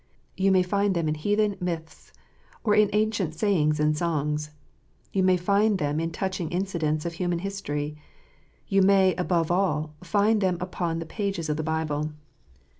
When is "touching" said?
6.09-6.49